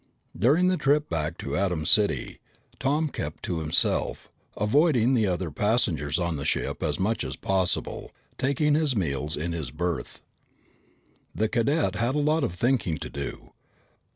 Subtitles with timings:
[0.35, 2.39] During the trip back to Atom City,
[2.79, 8.11] Tom kept to himself, avoiding the other passengers on the ship as much as possible,
[8.39, 10.23] taking his meals in his berth.
[11.35, 13.51] The cadet had a lot of thinking to do.